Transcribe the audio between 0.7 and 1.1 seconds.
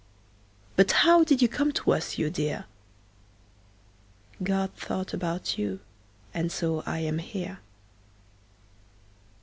But